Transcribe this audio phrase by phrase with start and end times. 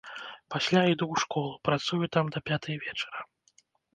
[0.53, 3.19] Пасля іду ў школу, працую там да пятай вечара.